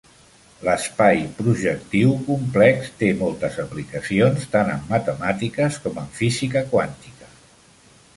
L'espai 0.67 1.19
projectiu 1.41 2.15
complex 2.29 2.89
té 3.01 3.09
moltes 3.19 3.59
aplicacions 3.65 4.47
tant 4.55 4.71
en 4.77 4.81
matemàtiques 4.95 5.77
com 5.85 6.01
en 6.05 6.09
física 6.21 6.65
quàntica. 6.73 7.29